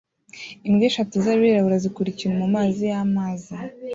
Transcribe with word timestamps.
Imbwa 0.67 0.83
eshatu 0.89 1.15
zabirabura 1.25 1.77
zikura 1.83 2.09
ikintu 2.11 2.35
mumazi 2.41 2.81
yamazi 2.93 3.53